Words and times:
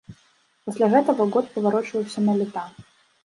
Пасля 0.69 0.87
гэтага 0.93 1.27
год 1.35 1.51
паварочваўся 1.57 2.19
на 2.31 2.37
лета. 2.39 2.63